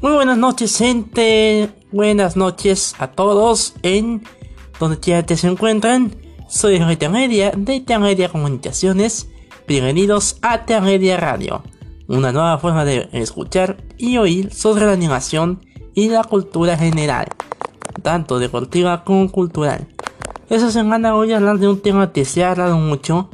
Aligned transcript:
Muy 0.00 0.12
buenas 0.12 0.38
noches, 0.38 0.78
gente. 0.78 1.70
Buenas 1.90 2.36
noches 2.36 2.94
a 3.00 3.10
todos 3.10 3.74
en 3.82 4.22
donde 4.78 4.96
ya 5.00 5.26
te 5.26 5.36
se 5.36 5.48
encuentran. 5.48 6.14
Soy 6.48 6.78
Jorge 6.78 7.08
Media 7.08 7.50
de 7.56 7.82
Media 7.98 8.28
Comunicaciones. 8.28 9.28
Bienvenidos 9.66 10.38
a 10.40 10.64
Media 10.80 11.16
Radio, 11.16 11.64
una 12.06 12.30
nueva 12.30 12.58
forma 12.58 12.84
de 12.84 13.08
escuchar 13.10 13.78
y 13.96 14.18
oír 14.18 14.54
sobre 14.54 14.86
la 14.86 14.92
animación 14.92 15.66
y 15.94 16.08
la 16.10 16.22
cultura 16.22 16.78
general, 16.78 17.26
tanto 18.00 18.38
deportiva 18.38 19.02
como 19.02 19.32
cultural. 19.32 19.88
Esa 20.48 20.70
semana 20.70 21.14
voy 21.14 21.32
a 21.32 21.38
hablar 21.38 21.58
de 21.58 21.66
un 21.66 21.80
tema 21.80 22.12
que 22.12 22.24
se 22.24 22.44
ha 22.44 22.52
hablado 22.52 22.78
mucho, 22.78 23.30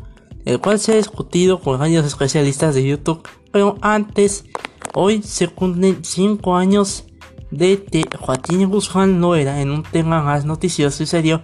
el 0.46 0.61
cual 0.61 0.79
se 0.79 0.93
ha 0.93 0.96
discutido 0.96 1.61
con 1.61 1.79
varios 1.79 2.07
especialistas 2.07 2.75
de 2.75 2.86
YouTube, 2.86 3.29
pero 3.53 3.76
antes 3.82 4.46
Hoy 4.94 5.22
se 5.22 5.48
cumplen 5.48 6.04
5 6.04 6.57
años 6.57 7.04
de 7.50 7.85
que 7.85 8.04
Joaquín 8.16 8.68
Guzmán 8.68 9.18
no 9.18 9.35
era 9.35 9.61
en 9.61 9.71
un 9.71 9.82
tema 9.82 10.22
más 10.22 10.44
noticioso 10.44 11.02
y 11.02 11.07
serio. 11.07 11.43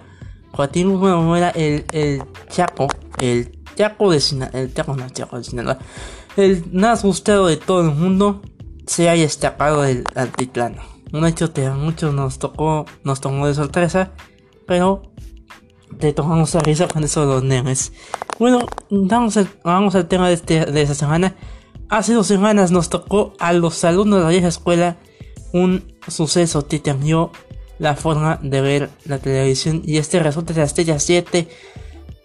Joaquín 0.52 0.90
Guzmán 0.90 1.26
no 1.26 1.36
era 1.36 1.50
el, 1.50 1.84
el 1.92 2.22
Chaco, 2.48 2.86
el 3.18 3.58
Chaco 3.74 4.12
de 4.12 4.20
Sinaloa, 4.20 4.60
el 4.60 4.72
Chaco 4.72 4.96
no, 4.96 5.08
Chaco 5.10 5.36
de 5.36 5.44
Sinaloa, 5.44 5.78
el 6.36 6.64
más 6.72 7.02
gustado 7.02 7.48
de 7.48 7.56
todo 7.56 7.80
el 7.80 7.94
mundo 7.94 8.40
se 8.86 9.08
haya 9.08 9.22
destacado 9.22 9.82
del 9.82 10.04
altiplano. 10.14 10.82
Un 11.12 11.26
hecho 11.26 11.52
que 11.52 11.66
a 11.66 11.74
muchos 11.74 12.14
nos 12.14 12.38
tocó, 12.38 12.86
nos 13.02 13.20
tomó 13.20 13.48
de 13.48 13.54
sorpresa, 13.54 14.12
pero 14.66 15.02
te 15.98 16.12
tomamos 16.12 16.54
a 16.54 16.60
risa 16.60 16.86
con 16.86 17.02
eso 17.02 17.24
los 17.24 17.42
nenes. 17.42 17.92
Bueno, 18.38 18.60
vamos 18.90 19.36
al, 19.36 19.48
vamos 19.64 19.96
al 19.96 20.06
tema 20.06 20.28
de, 20.28 20.34
este, 20.34 20.66
de 20.66 20.82
esta 20.82 20.94
semana. 20.94 21.34
Hace 21.90 22.14
dos 22.14 22.28
semanas 22.28 22.70
nos 22.70 22.88
tocó 22.88 23.34
a 23.40 23.52
los 23.52 23.82
alumnos 23.82 24.20
de 24.20 24.24
la 24.24 24.30
vieja 24.30 24.46
escuela 24.46 24.98
un 25.52 25.92
suceso 26.06 26.68
que 26.68 26.80
cambió 26.80 27.32
la 27.80 27.96
forma 27.96 28.38
de 28.44 28.60
ver 28.60 28.90
la 29.06 29.18
televisión 29.18 29.82
y 29.84 29.96
este 29.96 30.20
resulta 30.20 30.52
de 30.54 30.60
la 30.60 30.66
Estrella 30.66 31.00
7 31.00 31.48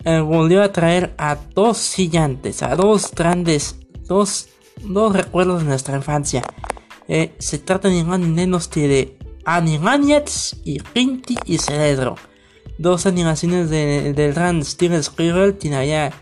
eh, 0.03 0.19
volvió 0.19 0.61
a 0.61 0.72
traer 0.72 1.16
a 1.17 1.35
dos 1.55 1.95
gigantes, 1.95 2.61
a 2.61 2.75
dos 2.75 3.11
grandes, 3.16 3.77
dos, 4.03 4.49
dos 4.83 5.16
recuerdos 5.16 5.63
de 5.63 5.69
nuestra 5.69 5.95
infancia. 5.95 6.44
Eh, 7.07 7.33
se 7.39 7.57
trata 7.57 7.89
ni 7.89 8.03
más 8.03 8.19
ni 8.19 8.27
menos 8.27 8.67
que 8.67 8.88
de 8.88 9.17
Animaniacs 9.45 10.57
y 10.63 10.79
Pinky 10.79 11.38
y 11.45 11.57
Cerebro. 11.57 12.17
Dos 12.77 13.07
animaciones 13.07 13.72
de, 13.72 14.13
del 14.13 14.33
gran 14.35 14.63
Steven 14.63 15.00
Spielberg 15.00 15.57
que 15.57 15.73
había 15.73 16.13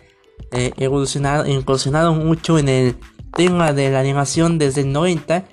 eh, 0.50 0.72
evolucionado, 0.78 1.46
incursionado 1.46 2.14
mucho 2.14 2.58
en 2.58 2.70
el 2.70 2.96
tema 3.34 3.72
de 3.72 3.90
la 3.90 4.00
animación 4.00 4.58
desde 4.58 4.82
el 4.82 4.92
90 4.92 5.44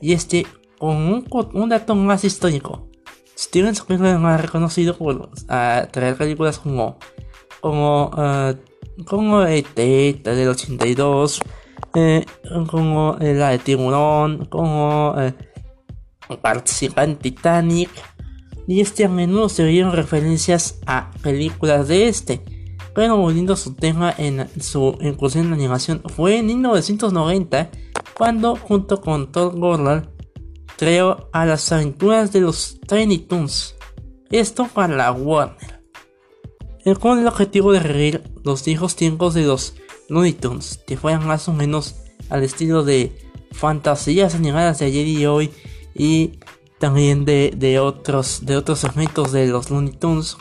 y 0.00 0.12
este 0.12 0.46
con 0.78 1.24
un, 1.52 1.68
dato 1.68 1.94
más 1.94 2.24
histórico. 2.24 2.88
Steven 3.38 3.72
Spielberg 3.72 4.24
ha 4.24 4.36
reconocido 4.38 4.96
por 4.96 5.30
traer 5.46 6.16
películas 6.16 6.58
como 6.58 6.98
como 7.60 8.10
uh, 8.16 9.04
como 9.04 9.42
ET 9.42 9.74
del 9.74 10.48
82 10.48 11.40
eh, 11.94 12.24
como 12.70 13.16
la 13.20 13.50
de 13.50 13.58
Tiburón 13.58 14.46
como 14.46 15.14
eh, 15.18 15.34
en 16.96 17.16
Titanic 17.16 17.90
y 18.66 18.80
este 18.80 19.04
a 19.04 19.08
menudo 19.08 19.48
se 19.48 19.64
vieron 19.64 19.92
referencias 19.92 20.78
a 20.86 21.10
películas 21.22 21.88
de 21.88 22.08
este 22.08 22.42
pero 22.94 23.16
volviendo 23.16 23.52
a 23.52 23.56
su 23.56 23.74
tema 23.74 24.14
en 24.16 24.48
su 24.60 24.96
incursión 25.00 25.46
en 25.46 25.52
animación, 25.52 26.02
fue 26.14 26.38
en 26.38 26.46
1990 26.46 27.70
cuando 28.16 28.56
junto 28.56 29.00
con 29.00 29.32
Todd 29.32 29.56
Gordon 29.56 30.10
creó 30.76 31.28
a 31.32 31.46
las 31.46 31.70
aventuras 31.72 32.32
de 32.32 32.40
los 32.40 32.80
Tiny 32.86 33.18
Toons. 33.18 33.76
Esto 34.30 34.68
para 34.72 34.96
la 34.96 35.12
Warner. 35.12 35.82
Con 37.00 37.18
el 37.18 37.26
objetivo 37.26 37.72
de 37.72 37.80
reír 37.80 38.22
los 38.44 38.64
viejos 38.64 38.96
tiempos 38.96 39.34
de 39.34 39.42
los 39.42 39.74
Looney 40.08 40.32
Tunes, 40.32 40.78
que 40.86 40.96
fueran 40.96 41.26
más 41.26 41.48
o 41.48 41.52
menos 41.52 41.96
al 42.30 42.42
estilo 42.42 42.82
de 42.82 43.16
fantasías 43.52 44.34
animadas 44.34 44.78
de 44.78 44.86
ayer 44.86 45.06
y 45.06 45.26
hoy 45.26 45.50
y 45.94 46.38
también 46.78 47.24
de, 47.24 47.78
otros, 47.80 48.46
de 48.46 48.56
otros 48.56 48.78
segmentos 48.78 49.32
de 49.32 49.46
los 49.46 49.70
Looney 49.70 49.92
Tunes, 49.92 50.36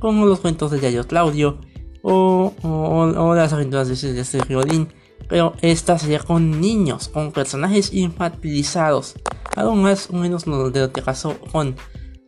como 0.00 0.26
los 0.26 0.40
cuentos 0.40 0.70
de 0.70 0.80
Yayo 0.80 1.06
Claudio, 1.06 1.60
o, 2.08 3.34
las 3.34 3.52
aventuras 3.52 3.88
de, 3.88 4.20
este 4.20 4.38
violín, 4.44 4.88
pero 5.28 5.54
esta 5.60 5.98
sería 5.98 6.20
con 6.20 6.60
niños, 6.60 7.08
con 7.08 7.32
personajes 7.32 7.92
infantilizados, 7.92 9.14
algo 9.56 9.74
más 9.74 10.08
o 10.10 10.14
menos 10.14 10.46
lo 10.46 10.70
que 10.92 11.02
pasó 11.02 11.36
con 11.50 11.74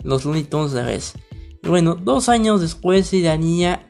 los 0.03 0.25
Looney 0.25 0.45
Tunes 0.45 0.73
de 0.73 0.83
vez. 0.83 1.15
Y 1.63 1.69
bueno, 1.69 1.95
dos 1.95 2.29
años 2.29 2.61
después 2.61 3.11
daría, 3.23 3.89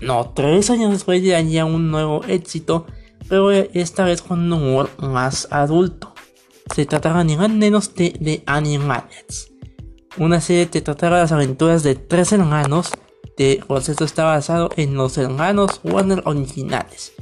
no, 0.00 0.32
tres 0.34 0.70
años 0.70 0.92
después 0.92 1.26
daría 1.26 1.64
un 1.64 1.90
nuevo 1.90 2.22
éxito, 2.28 2.86
pero 3.28 3.50
esta 3.50 4.04
vez 4.04 4.22
con 4.22 4.40
un 4.40 4.52
humor 4.52 4.90
más 4.98 5.48
adulto. 5.50 6.14
Se 6.74 6.86
trataba 6.86 7.24
ni 7.24 7.36
más 7.36 7.50
menos 7.50 7.94
de, 7.96 8.14
de 8.20 8.44
Animaniacs, 8.46 9.50
una 10.18 10.40
serie 10.40 10.68
que 10.68 10.80
trataba 10.80 11.18
las 11.18 11.32
aventuras 11.32 11.82
de 11.82 11.96
tres 11.96 12.30
hermanos 12.30 12.92
este 13.40 13.66
concepto 13.66 14.04
está 14.04 14.24
basado 14.24 14.68
en 14.76 14.94
los 14.94 15.16
hermanos 15.16 15.80
Warner 15.82 16.22
originales, 16.26 17.14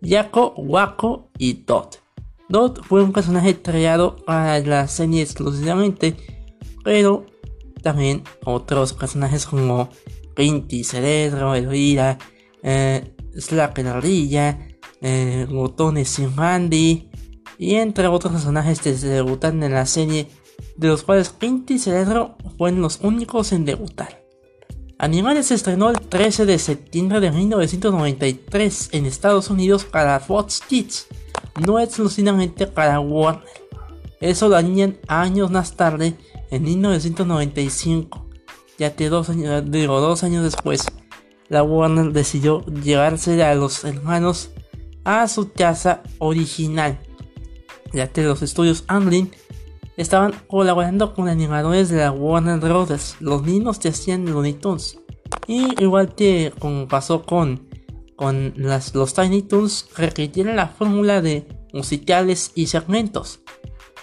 Yako, 0.00 0.54
Wako 0.56 1.30
y 1.36 1.52
Dot. 1.52 2.00
Dot 2.48 2.82
fue 2.82 3.02
un 3.02 3.12
personaje 3.12 3.60
creado 3.60 4.16
para 4.16 4.58
la 4.60 4.88
serie 4.88 5.20
exclusivamente, 5.20 6.16
pero 6.82 7.26
también 7.82 8.22
otros 8.46 8.94
personajes 8.94 9.44
como 9.44 9.90
Pinty, 10.34 10.82
Cerebro, 10.82 11.54
Elvira, 11.54 12.16
eh, 12.62 13.14
Slack 13.38 13.76
la 13.80 14.00
eh, 15.02 15.46
Botones 15.50 16.18
y 16.18 16.26
Randy, 16.26 17.10
y 17.58 17.74
entre 17.74 18.06
otros 18.06 18.32
personajes 18.32 18.80
que 18.80 18.96
se 18.96 19.08
debutan 19.08 19.62
en 19.62 19.72
la 19.72 19.84
serie, 19.84 20.28
de 20.78 20.88
los 20.88 21.02
cuales 21.02 21.28
Pinty 21.28 21.74
y 21.74 21.78
Cerebro 21.78 22.38
fueron 22.56 22.80
los 22.80 23.00
únicos 23.02 23.52
en 23.52 23.66
debutar. 23.66 24.25
Animales 24.98 25.48
se 25.48 25.54
estrenó 25.54 25.90
el 25.90 26.00
13 26.00 26.46
de 26.46 26.58
septiembre 26.58 27.20
de 27.20 27.30
1993 27.30 28.88
en 28.92 29.04
Estados 29.04 29.50
Unidos 29.50 29.84
para 29.84 30.18
Fox 30.20 30.62
Kids, 30.66 31.08
no 31.66 31.78
exclusivamente 31.78 32.66
para 32.66 32.98
Warner. 32.98 33.44
Eso 34.20 34.48
lo 34.48 34.56
harían 34.56 34.96
años 35.06 35.50
más 35.50 35.76
tarde, 35.76 36.16
en 36.50 36.62
1995, 36.62 38.26
ya 38.78 38.94
que 38.94 39.10
dos 39.10 39.28
años, 39.28 39.70
digo, 39.70 40.00
dos 40.00 40.24
años 40.24 40.44
después, 40.44 40.86
la 41.48 41.62
Warner 41.62 42.12
decidió 42.12 42.64
llevarse 42.64 43.42
a 43.44 43.54
los 43.54 43.84
hermanos 43.84 44.50
a 45.04 45.28
su 45.28 45.52
casa 45.52 46.02
original, 46.18 46.98
ya 47.92 48.08
que 48.08 48.22
los 48.22 48.40
estudios 48.40 48.84
Amblin 48.86 49.30
estaban 49.96 50.34
colaborando 50.46 51.14
con 51.14 51.28
animadores 51.28 51.88
de 51.88 51.98
la 51.98 52.12
Warner 52.12 52.58
Brothers, 52.58 53.16
los 53.20 53.42
mismos 53.42 53.78
que 53.78 53.88
hacían 53.88 54.26
Looney 54.26 54.54
Tunes. 54.54 54.98
Y 55.46 55.82
igual 55.82 56.14
que 56.14 56.52
como 56.58 56.86
pasó 56.88 57.22
con, 57.22 57.68
con 58.16 58.54
los 58.56 59.14
Tiny 59.14 59.42
Toons, 59.42 59.88
repitieron 59.96 60.56
la 60.56 60.68
fórmula 60.68 61.20
de 61.20 61.46
musicales 61.72 62.52
y 62.54 62.66
segmentos. 62.66 63.40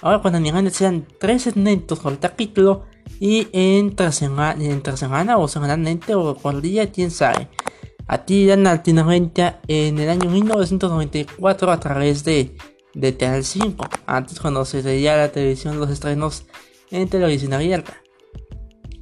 Ahora 0.02 0.20
cuando 0.20 0.38
animan 0.38 0.70
sean 0.72 1.08
tres 1.20 1.44
segmentos 1.44 2.00
por 2.00 2.20
capítulo 2.20 2.84
y 3.20 3.48
entre 3.53 4.12
semana, 4.12 4.64
entre 4.64 4.98
semana 4.98 5.38
o 5.38 5.48
semanalmente 5.48 6.14
o 6.16 6.36
por 6.36 6.62
día, 6.62 6.92
quién 6.92 7.09
sabe. 7.09 7.50
Aquí 8.08 8.46
dan 8.46 8.68
alternamente 8.68 9.56
en 9.68 9.98
el 9.98 10.09
año 10.09 10.30
1994 10.30 11.72
a 11.72 11.79
través 11.79 12.23
de 12.26 12.56
de 12.93 13.17
Canal 13.17 13.43
5, 13.43 13.85
antes 14.05 14.40
cuando 14.40 14.63
se 14.66 14.81
veía 14.81 15.17
la 15.17 15.31
televisión 15.31 15.79
los 15.79 15.90
estrenos 15.90 16.45
en 16.91 17.09
televisión 17.09 17.53
abierta. 17.53 17.97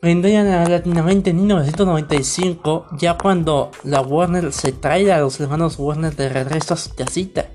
Vendrían 0.00 0.46
a 0.48 0.66
Latinoamérica 0.68 1.30
en 1.30 1.36
1995, 1.38 2.86
ya 2.98 3.18
cuando 3.18 3.72
la 3.82 4.00
Warner 4.00 4.52
se 4.52 4.70
trae 4.72 5.12
a 5.12 5.18
los 5.18 5.40
hermanos 5.40 5.76
Warner 5.78 6.14
de 6.14 6.28
regreso 6.28 6.74
a 6.74 6.76
su 6.76 6.94
casita. 6.94 7.48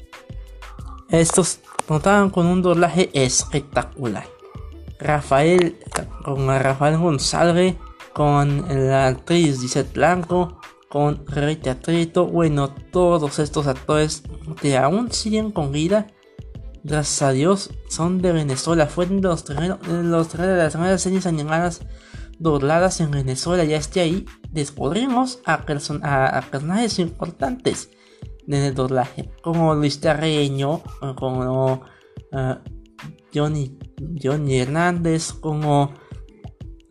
Estos 1.09 1.59
contaban 1.87 2.29
con 2.29 2.47
un 2.47 2.61
doblaje 2.61 3.09
espectacular. 3.13 4.38
Rafael, 4.99 5.77
con 6.23 6.47
Rafael 6.47 6.97
González, 6.97 7.75
con 8.13 8.65
la 8.67 9.07
actriz 9.07 9.61
Gisette 9.61 9.93
Blanco, 9.93 10.59
con 10.89 11.25
Rita 11.27 11.79
Trito, 11.79 12.25
bueno, 12.25 12.73
todos 12.91 13.39
estos 13.39 13.67
actores 13.67 14.23
que 14.61 14.77
aún 14.77 15.11
siguen 15.11 15.51
con 15.51 15.71
vida, 15.71 16.07
gracias 16.83 17.21
a 17.21 17.31
Dios, 17.31 17.69
son 17.87 18.21
de 18.21 18.31
Venezuela, 18.31 18.87
fueron 18.87 19.21
de 19.21 19.27
los 19.29 19.45
los, 19.47 20.33
de 20.33 20.57
las 20.57 20.73
primeras 20.73 21.01
series 21.01 21.27
animadas 21.27 21.81
dobladas 22.39 22.99
en 23.01 23.11
Venezuela. 23.11 23.63
Ya 23.63 23.77
esté 23.77 24.01
ahí, 24.01 24.25
descubrimos 24.49 25.39
a, 25.45 25.65
personajes 25.65 26.99
importantes 26.99 27.91
en 28.47 28.55
el 28.55 28.73
doblaje, 28.73 29.29
como 29.43 29.75
Luis 29.75 29.99
Terreño, 29.99 30.81
como 31.15 31.83
uh, 32.31 32.55
Johnny, 33.33 33.77
Johnny 34.21 34.59
Hernández, 34.59 35.33
como, 35.33 35.93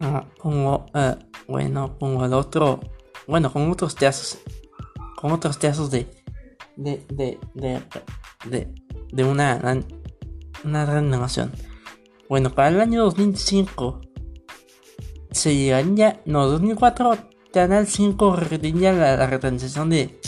uh, 0.00 0.38
como 0.38 0.86
uh, 0.94 1.16
bueno, 1.46 1.96
como 1.98 2.24
el 2.24 2.32
otro, 2.32 2.80
bueno, 3.26 3.52
con 3.52 3.70
otros 3.70 3.94
teatros, 3.94 4.38
con 5.16 5.32
otros 5.32 5.58
teatros 5.58 5.90
de, 5.90 6.08
de, 6.76 7.04
de, 7.08 7.38
de, 7.54 7.82
de, 8.48 8.74
de 9.12 9.24
una, 9.24 9.60
una 10.64 10.84
gran 10.84 11.10
nación. 11.10 11.52
Bueno, 12.28 12.50
para 12.50 12.68
el 12.68 12.80
año 12.80 13.04
2005 13.04 14.00
se 15.30 15.56
llegaría, 15.56 16.20
no, 16.26 16.46
2004 16.46 17.28
Canal 17.52 17.86
5 17.86 18.36
retendría 18.36 18.92
la, 18.92 19.16
la 19.16 19.26
retransmisión 19.26 19.88
de 19.88 20.20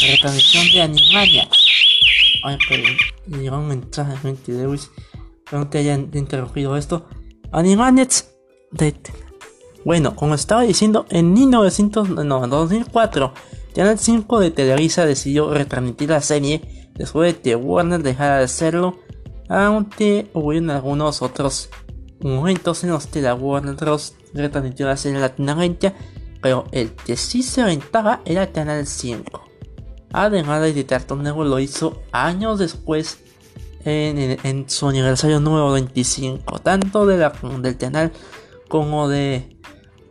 la 0.00 0.12
retransmisión 0.12 0.64
de 0.72 0.82
Animania. 0.82 1.48
Ay, 2.44 2.58
pero 2.68 2.82
llegó 3.26 3.58
un 3.58 3.68
mensaje 3.68 4.16
de 4.46 4.52
Lewis. 4.52 4.90
No 5.58 5.68
te 5.68 5.78
hayan 5.78 6.10
interrumpido 6.12 6.76
esto. 6.76 7.06
Animaniacs 7.52 8.30
de 8.70 8.94
bueno, 9.84 10.14
como 10.14 10.34
estaba 10.34 10.62
diciendo, 10.62 11.06
en 11.10 11.32
1900, 11.32 12.10
no, 12.10 12.46
2004, 12.46 13.32
Canal 13.74 13.98
5 13.98 14.40
de 14.40 14.50
Televisa 14.52 15.06
decidió 15.06 15.52
retransmitir 15.52 16.10
la 16.10 16.20
serie 16.20 16.90
después 16.94 17.34
de 17.34 17.40
que 17.40 17.56
Warner 17.56 18.02
dejara 18.02 18.38
de 18.38 18.44
hacerlo, 18.44 18.98
aunque 19.48 20.30
hubo 20.34 20.52
algunos 20.52 21.20
otros 21.20 21.68
momentos 22.20 22.84
en 22.84 22.90
los 22.90 23.06
que 23.06 23.22
la 23.22 23.34
Warner 23.34 23.74
Bros. 23.74 24.14
retransmitió 24.34 24.86
la 24.86 24.96
serie 24.96 25.18
latinoamericana, 25.18 25.96
pero 26.40 26.66
el 26.70 26.92
que 26.92 27.16
sí 27.16 27.42
se 27.42 27.62
aventaba 27.62 28.20
era 28.24 28.52
Canal 28.52 28.86
5. 28.86 29.42
Además 30.12 30.62
de 30.62 30.86
Cartoon 30.86 31.24
Network 31.24 31.48
lo 31.48 31.58
hizo 31.58 32.02
años 32.12 32.58
después 32.60 33.18
en, 33.84 34.68
su 34.68 34.88
aniversario 34.88 35.40
número 35.40 35.72
25, 35.72 36.58
tanto 36.60 37.06
de 37.06 37.18
la, 37.18 37.32
del 37.60 37.76
canal 37.76 38.12
como 38.68 39.08
de 39.08 39.52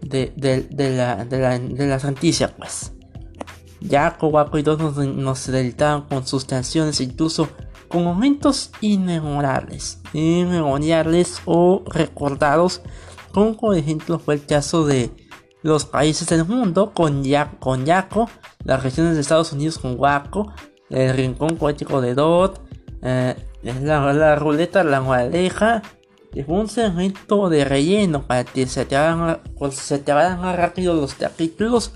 de, 0.02 0.34
de, 0.36 0.90
la, 0.96 1.26
de, 1.26 1.40
la, 1.40 1.60
de 1.60 1.88
la 1.88 2.00
franquicia, 2.00 2.56
pues. 2.56 2.92
Ya 3.80 4.18
Kowako 4.18 4.58
y 4.58 4.64
todos 4.64 4.80
nos, 4.80 4.98
nos 4.98 5.48
deleitaban 5.48 6.04
con 6.04 6.26
sus 6.28 6.46
canciones, 6.46 7.02
incluso 7.02 7.50
con 7.88 8.04
momentos 8.04 8.72
inmemorables, 8.80 10.00
inmemorables 10.14 11.42
o 11.46 11.84
recordados, 11.88 12.82
como 13.34 13.58
por 13.58 13.76
ejemplo 13.76 14.20
fue 14.20 14.36
el 14.36 14.46
caso 14.46 14.86
de 14.86 15.12
los 15.64 15.86
países 15.86 16.28
del 16.30 16.46
mundo 16.46 16.94
con, 16.94 17.24
ya, 17.24 17.52
con 17.60 17.86
Yaco, 17.86 18.30
las 18.64 18.84
regiones 18.84 19.16
de 19.16 19.22
Estados 19.22 19.52
Unidos 19.52 19.80
con 19.80 20.00
Waco, 20.00 20.54
el 20.90 21.16
rincón 21.16 21.58
poético 21.58 22.02
de 22.02 22.14
Dot, 22.14 22.62
eh, 23.02 23.36
la, 23.64 24.14
la, 24.14 24.36
ruleta 24.36 24.84
la 24.84 25.02
moraleja, 25.02 25.82
es 26.34 26.46
un 26.48 26.68
segmento 26.68 27.50
de 27.50 27.66
relleno 27.66 28.26
para 28.26 28.44
que 28.46 28.66
se 28.68 28.86
te 28.86 28.96
hagan, 28.96 29.42
pues, 29.58 29.76
se 29.76 30.00
te 30.00 30.14
más 30.14 30.56
rápido 30.56 30.94
los 30.94 31.14
capítulos. 31.14 31.92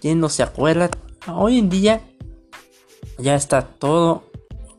Quien 0.00 0.20
no 0.20 0.28
se 0.28 0.42
acuerda, 0.42 0.90
hoy 1.26 1.58
en 1.58 1.68
día 1.68 2.00
ya 3.18 3.34
está 3.34 3.62
todo. 3.62 4.24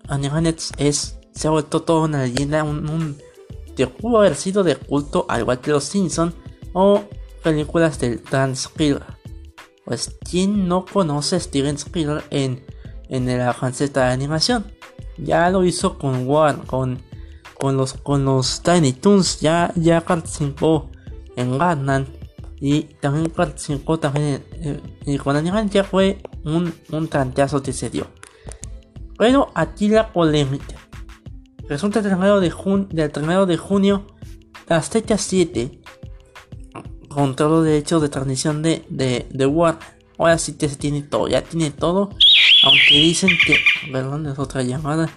Animanets 0.07 0.71
es, 0.77 1.17
se 1.33 1.47
ha 1.47 1.51
vuelto 1.51 1.83
toda 1.83 2.05
una 2.05 2.23
leyenda, 2.23 2.63
un, 2.63 2.89
un 2.89 3.17
que 3.75 3.87
pudo 3.87 4.19
haber 4.19 4.35
sido 4.35 4.63
de 4.63 4.75
culto 4.75 5.25
al 5.29 5.41
igual 5.41 5.59
que 5.59 5.71
los 5.71 5.85
Simpsons 5.85 6.33
o 6.73 7.03
películas 7.43 7.99
del 7.99 8.21
Dan. 8.29 8.53
Pues 9.85 10.15
quien 10.29 10.67
no 10.67 10.85
conoce 10.85 11.35
a 11.35 11.39
Steven 11.39 11.75
Spielberg 11.75 12.23
en, 12.29 12.63
en 13.09 13.37
la 13.37 13.53
faceta 13.53 14.05
de 14.05 14.13
animación. 14.13 14.65
Ya 15.17 15.49
lo 15.49 15.63
hizo 15.63 15.97
con 15.97 16.27
Warner, 16.27 16.65
con 16.65 16.99
con 17.61 17.77
los, 17.77 17.93
con 17.93 18.25
los 18.25 18.63
Tiny 18.63 18.91
Toons 18.91 19.39
ya, 19.39 19.71
ya 19.75 20.01
participó 20.01 20.89
en 21.35 21.59
Gatman 21.59 22.07
y 22.59 22.81
también 22.99 23.29
participó 23.29 23.99
también 23.99 24.43
y 25.05 25.15
con 25.19 25.35
Animal 25.35 25.69
ya 25.69 25.83
fue 25.83 26.17
un, 26.43 26.73
un 26.91 27.07
tanteazo 27.07 27.61
que 27.61 27.71
se 27.71 27.91
dio. 27.91 28.07
Pero 29.15 29.51
aquí 29.53 29.89
la 29.89 30.11
polémica. 30.11 30.75
Resulta 31.69 31.99
el 31.99 32.05
de 32.05 32.85
del 32.89 33.11
3 33.11 33.47
de 33.47 33.57
junio, 33.57 34.07
fechas 34.65 35.21
7, 35.21 35.81
con 37.09 37.35
todos 37.35 37.51
los 37.51 37.63
derechos 37.63 38.01
de 38.01 38.09
transmisión 38.09 38.63
de, 38.63 38.83
de, 38.89 39.27
de 39.29 39.45
War. 39.45 39.77
Ahora 40.17 40.39
sí 40.39 40.53
que 40.53 40.67
se 40.67 40.77
tiene 40.77 41.03
todo, 41.03 41.27
ya 41.27 41.43
tiene 41.43 41.69
todo. 41.69 42.09
Aunque 42.63 42.95
dicen 42.95 43.29
que, 43.45 43.57
perdón, 43.91 44.27
es 44.27 44.37
otra 44.39 44.61
llamada 44.61 45.09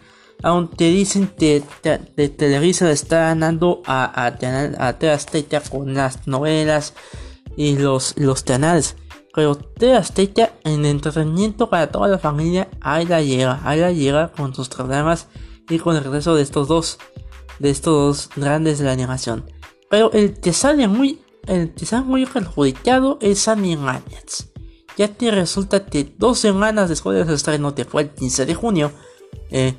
aunque 0.45 0.91
dicen 0.91 1.33
que 1.39 1.63
de 1.83 2.29
Televisa 2.29 2.91
está 2.91 3.21
ganando 3.29 3.83
a, 3.87 4.05
a, 4.05 4.89
a 4.89 5.61
con 5.71 5.95
las 5.95 6.27
novelas 6.27 6.93
y 7.57 7.79
los, 7.79 8.15
los 8.19 8.43
canales. 8.43 8.97
Pero 9.35 9.59
Azteca 9.97 10.53
en 10.65 10.85
entretenimiento 10.85 11.71
para 11.71 11.91
toda 11.91 12.09
la 12.09 12.19
familia, 12.19 12.69
ahí 12.81 13.07
la 13.07 13.23
llega, 13.23 13.61
ahí 13.65 13.81
la 13.81 13.91
llega 13.91 14.33
con 14.33 14.55
sus 14.55 14.69
programas 14.69 15.29
y 15.69 15.79
con 15.79 15.97
el 15.97 16.05
regreso 16.05 16.35
de 16.35 16.43
estos 16.43 16.69
dos, 16.69 16.99
de 17.59 17.71
estos 17.71 17.95
dos 17.95 18.31
grandes 18.37 18.79
de 18.79 18.85
la 18.85 18.93
animación. 18.93 19.51
Pero 19.89 20.13
el 20.13 20.39
que 20.39 20.53
sale 20.53 20.87
muy, 20.89 21.21
el 21.47 21.73
que 21.73 21.87
sale 21.87 22.05
muy 22.05 22.27
perjudicado 22.27 23.19
es 23.23 23.49
Animaniacs. 23.49 24.54
Ya 24.97 25.09
que 25.15 25.31
resulta 25.31 25.87
que 25.87 26.15
dos 26.19 26.39
semanas 26.39 26.89
después 26.89 27.19
de 27.19 27.27
su 27.27 27.35
estreno, 27.35 27.75
que 27.75 27.85
fue 27.85 28.03
el 28.03 28.11
15 28.11 28.47
de 28.47 28.55
junio, 28.55 28.93
eh, 29.51 29.75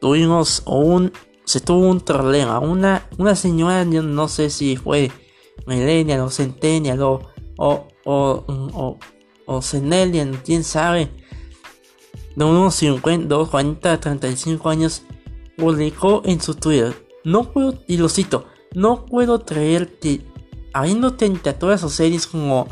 tuvimos 0.00 0.62
un 0.66 1.12
se 1.44 1.60
tuvo 1.60 1.88
un 1.88 2.00
problema. 2.00 2.60
Una 2.60 3.08
una 3.18 3.34
señora 3.34 3.84
no 3.84 4.28
sé 4.28 4.50
si 4.50 4.76
fue 4.76 5.10
millennial 5.66 6.20
o 6.20 6.30
centennial 6.30 7.02
o 7.02 7.20
o 7.56 7.88
o 8.04 8.44
o, 8.46 8.98
o 9.46 9.60
quién 10.44 10.64
sabe. 10.64 11.10
De 12.36 12.44
unos 12.44 12.74
50 12.76 13.36
40 13.50 14.00
35 14.00 14.68
años 14.70 15.02
publicó 15.56 16.22
en 16.24 16.40
su 16.40 16.54
Twitter 16.54 16.94
no 17.24 17.52
puedo 17.52 17.74
y 17.86 17.98
lo 17.98 18.08
cito 18.08 18.46
no 18.74 19.04
puedo 19.06 19.44
creer 19.44 19.98
que 19.98 20.22
habiendo 20.72 21.14
tentativas 21.14 21.84
o 21.84 21.88
series 21.88 22.26
como 22.26 22.68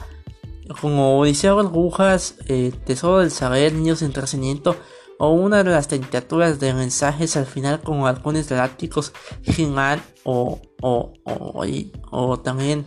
como 0.81 1.19
Odisea 1.19 1.55
de 1.55 1.61
Agujas, 1.61 2.37
eh, 2.47 2.73
Tesoro 2.85 3.19
del 3.19 3.31
Saber, 3.31 3.73
Niños 3.73 4.03
en 4.03 4.12
Trascendimiento, 4.12 4.77
o 5.19 5.33
una 5.33 5.62
de 5.62 5.71
las 5.71 5.89
tentaturas 5.89 6.61
de 6.61 6.73
mensajes 6.73 7.37
al 7.37 7.47
final 7.47 7.81
como 7.81 8.07
halcones 8.07 8.49
galácticos 8.49 9.12
He-Man 9.45 10.03
o, 10.25 10.61
o, 10.81 11.12
o, 11.25 11.65
o, 12.11 12.41
también 12.41 12.87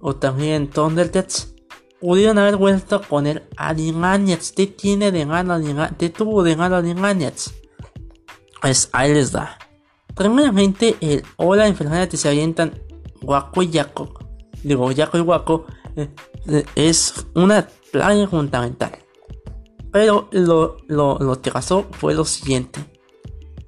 o 0.00 0.16
también 0.16 0.70
Thundercats 0.70 1.54
pudieron 2.00 2.38
haber 2.38 2.56
vuelto 2.56 3.02
con 3.02 3.26
el 3.26 3.42
Animaniacs. 3.56 4.52
¿qué 4.52 4.66
tiene 4.66 5.12
de 5.12 5.26
gana 5.26 5.60
¿qué 5.98 6.08
tuvo 6.08 6.42
de 6.42 6.54
gana 6.54 6.78
Animaniacs? 6.78 7.52
pues 8.62 8.88
ahí 8.92 9.12
les 9.12 9.32
da 9.32 9.58
primeramente 10.14 10.96
el 11.00 11.22
hola 11.36 11.66
enfermedad 11.66 12.08
que 12.08 12.16
se 12.16 12.28
avientan 12.28 12.80
Guaco 13.22 13.62
y 13.62 13.70
Yaco. 13.70 14.14
Digo 14.62 14.90
Yaco 14.90 15.18
y 15.18 15.20
eh, 15.20 15.77
es 16.74 17.26
una 17.34 17.68
playa 17.90 18.28
fundamental 18.28 18.92
pero 19.90 20.28
lo, 20.32 20.76
lo, 20.86 21.40
que 21.40 21.50
pasó 21.50 21.86
fue 21.90 22.14
lo 22.14 22.24
siguiente. 22.24 22.80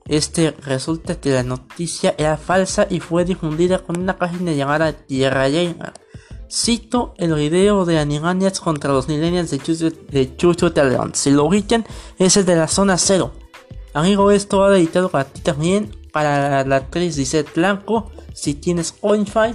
Este 0.06 0.50
resulta 0.62 1.20
que 1.20 1.30
la 1.30 1.42
noticia 1.42 2.14
era 2.18 2.36
falsa 2.36 2.86
y 2.90 3.00
fue 3.00 3.24
difundida 3.24 3.78
con 3.78 3.98
una 3.98 4.18
página 4.18 4.52
llamada 4.52 4.92
Tierra 4.92 5.48
Gamer. 5.48 5.92
Cito 6.50 7.14
el 7.16 7.34
video 7.34 7.84
de 7.84 7.98
Animaniacs 7.98 8.60
contra 8.60 8.92
los 8.92 9.08
millennials 9.08 9.50
de 9.50 9.58
Chucho, 9.60 9.90
de 9.90 10.36
Chucho 10.36 10.68
León. 10.70 11.12
Si 11.14 11.30
lo 11.30 11.44
ubican, 11.44 11.86
es 12.18 12.36
el 12.36 12.44
de 12.44 12.56
la 12.56 12.66
zona 12.66 12.98
cero. 12.98 13.32
Amigo, 13.94 14.30
esto 14.30 14.58
va 14.58 14.76
editado 14.76 15.08
para 15.08 15.24
ti 15.24 15.40
también, 15.42 15.96
para 16.12 16.64
la, 16.64 16.76
actriz 16.76 17.16
Dice 17.16 17.44
Blanco, 17.54 18.10
si 18.34 18.54
tienes 18.54 18.92
Coinfy, 18.92 19.54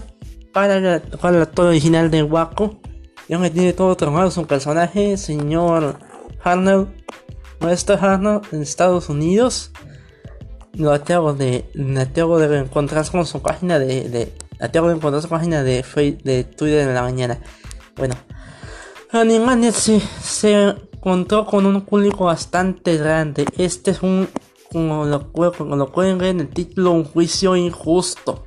para, 0.56 0.80
la, 0.80 1.02
para 1.02 1.42
actor 1.42 1.66
original 1.66 2.10
de 2.10 2.24
Waco. 2.24 2.80
Ya 3.28 3.38
me 3.38 3.50
tiene 3.50 3.74
todo 3.74 3.98
transformado 3.98 4.32
su 4.32 4.48
personaje, 4.48 5.18
señor 5.18 5.98
no 7.60 7.70
está 7.70 7.96
Arnold 7.96 8.46
en 8.54 8.62
Estados 8.62 9.10
Unidos. 9.10 9.72
Lo 10.74 10.94
acabo 10.94 11.34
de, 11.34 11.66
acabo 12.00 12.40
de 12.40 12.60
encontrar 12.60 13.10
con 13.12 13.26
su 13.26 13.42
página 13.42 13.80
de, 13.80 14.08
de 14.08 14.34
acabo 14.62 14.88
de 14.88 14.96
encontrar 14.96 15.22
su 15.22 15.28
página 15.28 15.62
de, 15.62 15.84
de 16.24 16.44
Twitter 16.46 16.88
en 16.88 16.94
la 16.94 17.02
mañana. 17.02 17.40
Bueno, 17.98 18.16
Animaniacs 19.12 19.76
se, 19.76 20.00
se 20.00 20.76
encontró 20.94 21.46
con 21.46 21.66
un 21.66 21.82
público 21.82 22.26
bastante 22.26 22.96
grande. 22.96 23.46
Este 23.58 23.92
es 23.92 24.02
un, 24.04 24.30
como 24.72 25.04
lo, 25.04 25.34
como 25.34 25.76
lo 25.76 25.92
pueden 25.92 26.18
ver 26.18 26.30
en 26.30 26.40
el 26.42 26.50
título, 26.50 26.92
un 26.92 27.04
juicio 27.04 27.58
injusto. 27.58 28.46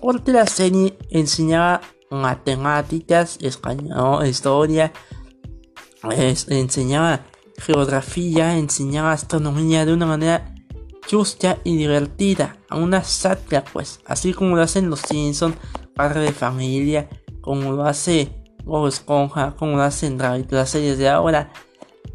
Porque 0.00 0.32
la 0.32 0.46
serie 0.46 0.98
enseñaba 1.10 1.80
matemáticas, 2.10 3.38
español, 3.40 4.26
historia, 4.26 4.92
enseñaba 6.48 7.26
geografía, 7.58 8.56
enseñaba 8.56 9.12
astronomía 9.12 9.84
de 9.84 9.92
una 9.92 10.06
manera 10.06 10.54
justa 11.10 11.58
y 11.64 11.76
divertida, 11.76 12.58
a 12.68 12.76
una 12.76 13.02
sátira 13.02 13.64
pues, 13.64 14.00
así 14.06 14.32
como 14.32 14.56
lo 14.56 14.62
hacen 14.62 14.90
los 14.90 15.00
Simpsons, 15.00 15.56
padre 15.94 16.20
de 16.20 16.32
familia, 16.32 17.08
como 17.40 17.72
lo 17.72 17.84
hace 17.84 18.44
Bob 18.64 18.86
Esponja, 18.86 19.56
como 19.56 19.76
lo 19.76 19.82
hacen 19.82 20.18
las 20.18 20.70
series 20.70 20.98
de 20.98 21.08
ahora. 21.08 21.50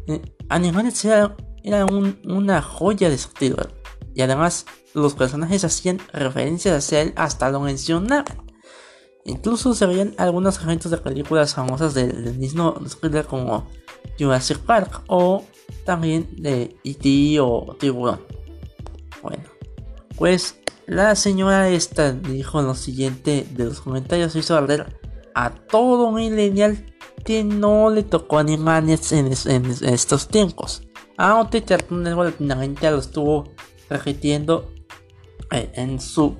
Eh, 0.06 0.22
Animales 0.48 1.04
era, 1.04 1.34
era 1.62 1.86
una 1.86 2.62
joya 2.62 3.08
de 3.08 3.14
estilo 3.14 3.56
y 4.14 4.22
además 4.22 4.66
los 4.94 5.14
personajes 5.14 5.64
hacían 5.64 6.00
referencias 6.12 6.92
a 6.92 7.00
él 7.00 7.12
hasta 7.16 7.50
lo 7.50 7.60
mencionaban. 7.60 8.44
Incluso 9.26 9.74
se 9.74 9.86
veían 9.86 10.14
algunos 10.18 10.58
ejemplos 10.58 10.90
de 10.90 10.98
películas 10.98 11.54
famosas 11.54 11.94
del, 11.94 12.38
mismo 12.38 12.74
thriller 13.00 13.26
como 13.26 13.66
Jurassic 14.18 14.58
Park 14.58 15.02
o 15.08 15.44
también 15.84 16.28
de 16.36 16.76
E.T. 16.84 17.40
o 17.40 17.74
Tiburón. 17.78 18.20
Bueno, 19.22 19.44
pues 20.16 20.60
la 20.86 21.16
señora 21.16 21.70
esta 21.70 22.12
dijo 22.12 22.60
lo 22.60 22.74
siguiente 22.74 23.46
de 23.50 23.64
los 23.64 23.80
comentarios 23.80 24.36
hizo 24.36 24.56
arder 24.56 24.98
a 25.34 25.50
todo 25.50 26.12
millennial 26.12 26.84
que 27.24 27.42
no 27.42 27.88
le 27.88 28.02
tocó 28.02 28.38
animales 28.38 29.10
en, 29.12 29.32
en, 29.46 29.64
estos 29.64 30.28
tiempos. 30.28 30.82
Aunque 31.16 31.62
Cartoon 31.62 32.02
Network 32.02 32.38
lo 32.38 32.98
estuvo 32.98 33.54
repitiendo 33.88 34.73
en 35.50 36.00
su 36.00 36.36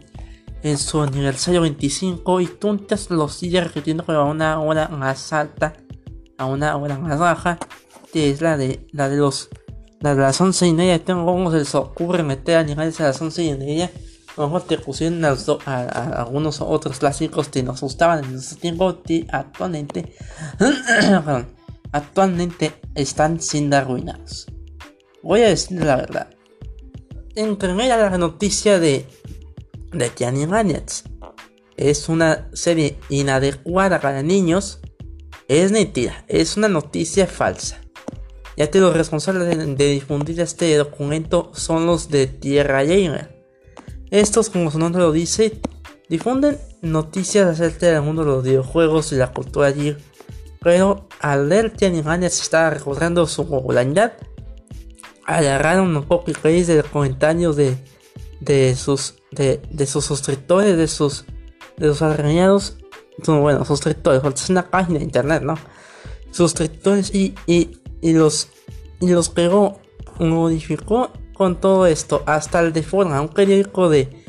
en 0.64 0.78
su 0.78 1.02
aniversario 1.02 1.61
25 1.61 2.40
y 2.40 2.46
Tuntas 2.46 3.11
lo 3.11 3.28
sigue 3.28 3.61
repitiendo 3.61 4.02
a 4.08 4.25
una 4.25 4.58
hora 4.61 4.88
más 4.88 5.32
alta, 5.34 5.75
a 6.38 6.46
una 6.46 6.75
hora 6.76 6.99
más 6.99 7.18
baja, 7.18 7.58
que 8.12 8.30
es 8.30 8.40
la 8.40 8.56
de 8.56 8.87
la 8.90 9.11
de 9.11 9.18
los 9.18 9.50
la 10.00 10.14
de 10.14 10.23
las 10.23 10.40
11 10.40 10.66
y 10.66 10.73
media. 10.73 11.04
Tengo 11.04 11.26
cómo 11.26 11.50
se 11.50 11.58
les 11.58 11.75
ocurre 11.75 12.23
meter 12.23 12.56
animales 12.56 12.99
a 13.00 13.04
las 13.04 13.20
11 13.20 13.44
y 13.44 13.54
media. 13.56 13.90
Mejor 14.37 14.62
te 14.62 14.78
pusieron 14.78 15.25
a, 15.25 15.30
algunos 16.23 16.61
otros 16.61 16.99
clásicos 16.99 17.49
que 17.49 17.62
nos 17.62 17.82
gustaban 17.82 18.25
en 18.25 18.34
ese 18.37 18.56
tiempo 18.56 19.02
que 19.02 19.26
actualmente, 19.30 20.14
actualmente 21.92 22.73
están 22.94 23.40
siendo 23.40 23.76
arruinados. 23.76 24.46
Voy 25.23 25.42
a 25.42 25.49
decir 25.49 25.84
la 25.84 25.96
verdad. 25.96 26.34
En 27.37 27.57
primera 27.57 27.97
la 27.97 28.17
noticia 28.17 28.79
de 28.79 29.07
de 29.95 30.26
Animaniacs 30.26 31.05
es 31.76 32.09
una 32.09 32.49
serie 32.53 32.99
inadecuada 33.09 34.00
para 34.00 34.23
niños, 34.23 34.81
es 35.49 35.73
mentira, 35.73 36.25
es 36.29 36.57
una 36.57 36.69
noticia 36.69 37.26
falsa. 37.26 37.81
Ya 38.57 38.71
que 38.71 38.79
los 38.81 38.97
responsables 38.97 39.49
de, 39.76 39.88
difundir 39.88 40.41
este 40.41 40.76
documento 40.76 41.50
son 41.55 41.87
los 41.87 42.09
de 42.09 42.29
Tierra 42.29 42.85
Gamer. 42.85 43.45
Estos, 44.11 44.49
como 44.49 44.71
su 44.71 44.79
nombre 44.79 45.03
lo 45.03 45.11
dice, 45.11 45.61
difunden 46.09 46.59
noticias 46.83 47.49
acerca 47.49 47.87
del 47.87 48.03
mundo 48.03 48.23
de 48.23 48.31
los 48.31 48.45
videojuegos 48.45 49.11
y 49.12 49.17
la 49.17 49.33
cultura 49.33 49.73
geek. 49.73 49.99
Pero 50.61 51.09
al 51.21 51.49
ver 51.49 51.73
que 51.73 51.87
Animaniacs 51.87 52.41
está 52.41 52.71
recordando 52.71 53.26
su 53.26 53.49
popularidad, 53.49 54.14
agarraron 55.26 55.97
un 55.97 56.04
poco 56.04 56.31
el 56.31 56.66
de 56.66 56.76
los 56.76 56.87
comentarios 56.87 57.57
de, 57.57 57.76
de 58.40 58.75
sus 58.76 59.16
de, 59.31 59.61
de 59.71 59.87
sus 59.87 60.04
suscriptores, 60.04 60.76
de 60.76 60.88
sus 60.88 61.25
de 61.76 61.88
sus 61.88 62.02
arañados, 62.02 62.76
bueno, 63.26 63.64
suscriptores, 63.64 64.21
porque 64.21 64.40
es 64.40 64.50
una 64.50 64.71
página 64.71 64.99
de 64.99 65.04
internet, 65.04 65.43
¿no? 65.43 65.57
Suscriptores 66.31 67.14
y, 67.14 67.35
y, 67.47 67.81
y 68.00 68.12
los 68.12 68.49
y 69.00 69.09
los 69.09 69.28
pegó, 69.28 69.81
modificó 70.19 71.11
con 71.35 71.61
todo 71.61 71.87
esto, 71.87 72.23
hasta 72.26 72.61
el 72.61 72.73
de 72.73 72.83
forma, 72.83 73.21
un 73.21 73.28
periódico 73.28 73.88
de 73.88 74.25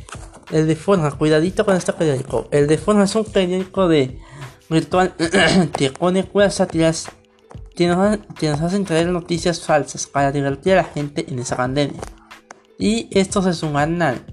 el 0.51 0.67
de 0.67 0.75
forma, 0.75 1.11
cuidadito 1.11 1.65
con 1.65 1.75
este 1.75 1.93
periódico. 1.93 2.47
El 2.51 2.67
de 2.67 2.77
forma 2.77 3.03
es 3.03 3.15
un 3.15 3.25
periódico 3.25 3.87
de 3.87 4.19
virtual 4.69 5.13
que 5.77 5.91
pone 5.91 6.23
curas 6.23 6.55
sátiras 6.55 7.07
que 7.75 7.87
nos, 7.87 8.17
que 8.39 8.49
nos 8.49 8.61
hacen 8.61 8.85
traer 8.85 9.07
noticias 9.07 9.61
falsas 9.61 10.07
para 10.07 10.31
divertir 10.31 10.73
a 10.73 10.77
la 10.77 10.83
gente 10.83 11.25
en 11.27 11.39
esa 11.39 11.55
pandemia. 11.55 12.01
Y 12.79 13.07
esto 13.11 13.41
se 13.41 13.53
suman 13.53 14.01
al 14.01 14.25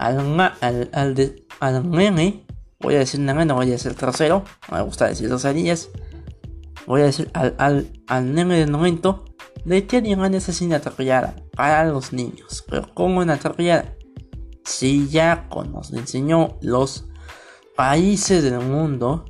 al, 0.00 0.40
al, 0.62 0.90
al, 0.92 1.36
al 1.60 1.90
nene, 1.90 2.46
voy 2.80 2.94
a 2.94 3.00
decir 3.00 3.20
nene, 3.20 3.44
no 3.44 3.54
voy 3.54 3.68
a 3.68 3.72
decir 3.72 3.94
trasero, 3.94 4.44
no 4.70 4.78
me 4.78 4.82
gusta 4.82 5.06
decir 5.06 5.28
dos 5.28 5.46
voy 6.86 7.02
a 7.02 7.04
decir 7.04 7.30
al, 7.34 7.54
al, 7.58 7.86
al 8.06 8.34
nene 8.34 8.58
del 8.58 8.70
momento, 8.70 9.26
de 9.66 9.86
que 9.86 9.98
animan 9.98 10.34
esa 10.34 10.52
atropellada 10.74 11.36
para 11.54 11.84
los 11.84 12.14
niños. 12.14 12.64
Pero 12.68 12.92
como 12.94 13.22
en 13.22 13.28
atropellada, 13.28 13.94
si 14.64 15.06
ya 15.08 15.46
nos 15.70 15.92
enseñó 15.92 16.56
los 16.62 17.04
países 17.76 18.42
del 18.42 18.60
mundo 18.60 19.26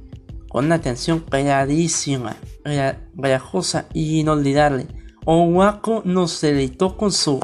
con 0.48 0.66
una 0.66 0.76
atención 0.76 1.18
clarísima, 1.18 2.36
grajosa 2.64 3.86
y 3.92 4.20
inolvidable, 4.20 4.86
Owaco 5.24 6.02
nos 6.04 6.40
deleitó 6.40 6.96
con 6.96 7.12
su 7.12 7.40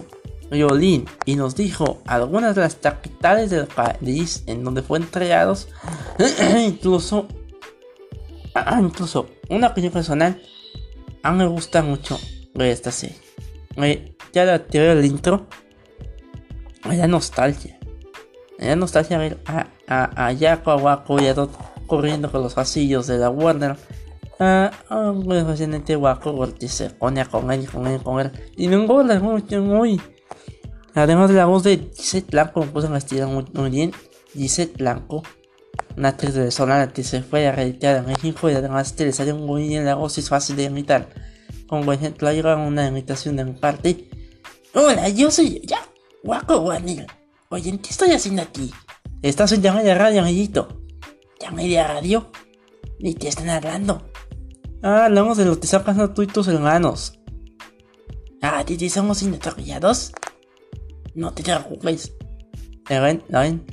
violín 0.51 1.07
y 1.25 1.37
nos 1.37 1.57
dijo 1.57 2.03
algunas 2.07 2.55
de 2.55 2.63
las 2.63 2.77
capitales 2.77 3.51
del 3.51 3.67
país 3.67 4.45
en 4.47 4.65
donde 4.65 4.83
fue 4.83 4.99
entregados, 4.99 5.69
incluso, 6.59 7.29
incluso 8.81 9.29
una 9.49 9.69
opinión 9.69 9.93
personal, 9.93 10.41
a 11.23 11.33
mí 11.33 11.39
me 11.39 11.47
gusta 11.47 11.83
mucho 11.83 12.19
esta 12.65 12.91
serie. 12.91 13.17
ya 14.33 14.45
la 14.45 14.67
teoría 14.67 14.95
del 14.95 15.05
intro, 15.05 15.47
me 16.89 16.97
da 16.97 17.07
nostalgia. 17.07 17.79
Me 18.59 18.69
da 18.69 18.77
nostalgia 18.77 19.19
ver 19.19 19.39
a, 19.45 19.67
a, 19.87 20.27
a 20.27 20.33
Yako 20.33 21.21
y 21.21 21.27
a 21.27 21.35
Dot 21.35 21.51
corriendo 21.87 22.31
por 22.31 22.41
los 22.41 22.55
pasillos 22.55 23.07
de 23.07 23.19
la 23.19 23.31
Warner. 23.31 23.77
Ah, 24.39 24.71
muy 25.15 25.41
fácilmente 25.43 25.97
Waco 25.97 26.37
porque 26.37 26.69
se 26.69 26.91
pone 26.91 27.25
con 27.27 27.51
él. 27.51 28.33
Y 28.57 28.69
me 28.69 28.75
engorda 28.75 29.19
mucho, 29.19 29.63
muy. 29.63 30.01
Además 30.95 31.31
de 31.31 31.37
la 31.37 31.47
voz 31.47 31.63
de 31.63 31.91
Gisette 31.95 32.31
Blanco, 32.31 32.61
me 32.61 32.67
puse 32.67 32.87
a 32.87 33.27
muy, 33.27 33.71
bien. 33.71 33.93
Gisette 34.33 34.77
Blanco, 34.77 35.23
una 35.97 36.09
actriz 36.09 36.35
de 36.35 36.41
venezolana 36.41 36.93
que 36.93 37.03
se 37.05 37.23
fue 37.23 37.47
a 37.47 37.53
reeditar 37.53 37.97
en 37.97 38.07
México 38.07 38.51
y 38.51 38.55
además 38.55 38.95
te 38.95 39.07
le 39.07 39.13
salió 39.13 39.37
muy 39.37 39.69
bien 39.69 39.85
la 39.85 39.95
voz, 39.95 40.19
es 40.19 40.29
fácil 40.29 40.57
de 40.57 40.65
imitar. 40.65 41.09
Como 41.67 41.93
ejemplo, 41.93 42.29
hay 42.29 42.41
una 42.41 42.89
imitación 42.89 43.37
de 43.37 43.45
mi 43.45 43.53
parte. 43.53 44.09
Hola, 44.75 45.09
yo 45.09 45.31
soy 45.31 45.63
ya, 45.65 45.79
Guaco 46.23 46.61
Guanil. 46.61 47.07
Oye, 47.49 47.79
¿qué 47.79 47.91
estoy 47.91 48.13
haciendo 48.13 48.43
aquí? 48.43 48.71
Estás 49.23 49.53
en 49.53 49.63
llamada 49.63 49.85
de 49.85 49.95
radio, 49.95 50.21
amiguito. 50.21 50.83
¿Llamada 51.41 51.69
de 51.69 51.83
radio? 51.83 52.31
Ni 53.01 53.15
te 53.15 53.29
están 53.29 53.49
hablando. 53.49 54.11
Ah, 54.83 55.07
hablamos 55.07 55.39
de 55.39 55.45
lo 55.47 55.59
que 55.59 55.69
tú 56.15 56.23
y 56.23 56.27
tus 56.27 56.49
hermanos. 56.49 57.19
Ah, 58.43 58.65
¿te 58.65 58.89
somos 58.91 59.23
inatropillados? 59.23 60.13
No 61.15 61.33
te 61.33 61.43
preocupes. 61.43 62.13
¿La 62.89 63.01
ven? 63.01 63.23
¿La 63.29 63.41
ven? 63.41 63.65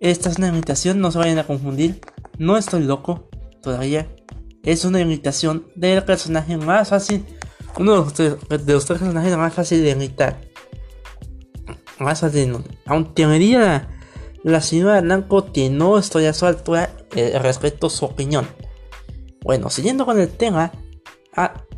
Esta 0.00 0.30
es 0.30 0.38
una 0.38 0.48
imitación, 0.48 1.00
no 1.00 1.10
se 1.10 1.18
vayan 1.18 1.38
a 1.38 1.46
confundir. 1.46 2.00
No 2.38 2.56
estoy 2.56 2.84
loco 2.84 3.28
todavía. 3.62 4.08
Es 4.62 4.84
una 4.84 5.00
imitación 5.00 5.66
del 5.74 6.04
personaje 6.04 6.56
más 6.56 6.90
fácil. 6.90 7.24
Uno 7.78 7.92
de 7.92 7.98
los, 7.98 8.84
tres 8.86 8.98
personajes 9.00 9.36
más 9.36 9.52
fácil 9.52 9.82
de 9.82 9.90
imitar. 9.90 10.40
Más 11.98 12.20
fácil. 12.20 12.56
Aunque 12.86 13.26
me 13.26 13.38
diga 13.38 13.88
la, 14.44 14.60
señora 14.60 15.00
Blanco 15.00 15.52
que 15.52 15.70
no 15.70 15.98
estoy 15.98 16.26
a 16.26 16.32
su 16.32 16.46
altura 16.46 16.90
eh, 17.14 17.38
respecto 17.40 17.88
a 17.88 17.90
su 17.90 18.04
opinión. 18.04 18.46
Bueno, 19.44 19.70
siguiendo 19.70 20.06
con 20.06 20.20
el 20.20 20.28
tema, 20.28 20.72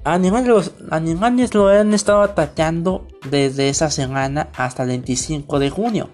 animales, 0.04 0.72
animales 0.90 1.54
lo 1.54 1.68
han 1.68 1.94
estado 1.94 2.22
atacando 2.22 3.06
desde 3.30 3.68
esa 3.68 3.90
semana 3.90 4.50
hasta 4.56 4.82
el 4.82 4.90
25 4.90 5.58
de 5.58 5.70
junio, 5.70 6.10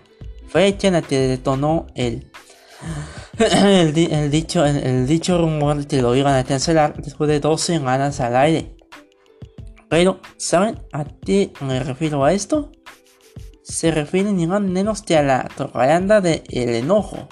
fecha 0.49 0.89
en 0.89 0.95
la 0.95 1.03
que 1.03 1.19
detonó 1.19 1.87
el, 1.95 2.31
el, 3.39 4.31
dicho, 4.31 4.65
el, 4.65 5.07
dicho 5.07 5.39
rumor 5.39 5.87
que 5.87 6.03
lo 6.03 6.15
iban 6.15 6.35
a 6.35 6.45
cancelar 6.45 7.01
después 7.03 7.29
de 7.29 7.41
dos 7.41 7.61
semanas 7.61 8.21
al 8.21 8.37
aire. 8.37 8.77
Pero, 9.89 10.21
¿saben 10.37 10.79
a 10.93 11.05
qué 11.05 11.53
me 11.61 11.81
refiero 11.83 12.25
a 12.25 12.33
esto? 12.33 12.71
Se 13.63 13.91
refiere 13.91 14.33
ni 14.33 14.47
menos 14.47 15.03
que 15.03 15.17
a 15.17 15.23
la 15.23 15.49
del 16.21 16.43
el 16.49 16.75
enojo, 16.77 17.29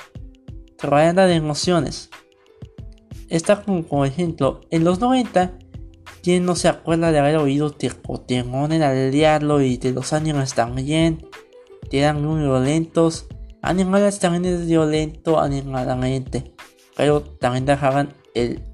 propaganda 0.77 1.27
de 1.27 1.35
emociones. 1.37 2.11
Está 3.29 3.63
como, 3.63 4.05
ejemplo, 4.05 4.61
en 4.71 4.85
los 4.85 5.01
90 5.01 5.59
¿Quién 6.23 6.45
no 6.45 6.57
se 6.57 6.69
acuerda 6.69 7.13
de 7.13 7.19
haber 7.21 7.37
oído 7.37 7.75
Pokémon 8.03 8.73
en 8.73 8.83
al 8.83 9.11
diablo 9.11 9.61
y 9.61 9.77
de 9.77 9.93
los 9.93 10.13
animales 10.13 10.55
también? 10.55 11.27
Que 11.91 12.01
eran 12.01 12.25
muy 12.25 12.43
violentos. 12.43 13.29
Animales 13.63 14.19
también 14.19 14.45
es 14.45 14.67
violento 14.67 15.41
animalmente. 15.41 16.55
Pero 16.97 17.23
también 17.23 17.65
dejaban 17.65 18.15